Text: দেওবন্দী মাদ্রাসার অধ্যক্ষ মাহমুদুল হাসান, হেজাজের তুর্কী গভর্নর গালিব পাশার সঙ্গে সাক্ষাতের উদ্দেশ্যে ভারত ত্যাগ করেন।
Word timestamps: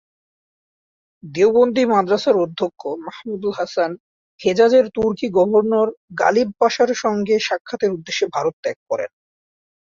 দেওবন্দী 1.23 1.83
মাদ্রাসার 1.85 2.35
অধ্যক্ষ 2.37 2.81
মাহমুদুল 3.05 3.53
হাসান, 3.57 3.91
হেজাজের 4.39 4.85
তুর্কী 4.95 5.27
গভর্নর 5.37 5.87
গালিব 6.19 6.49
পাশার 6.59 6.91
সঙ্গে 7.03 7.35
সাক্ষাতের 7.47 7.91
উদ্দেশ্যে 7.91 8.25
ভারত 8.35 8.55
ত্যাগ 8.63 8.77
করেন। 8.89 9.11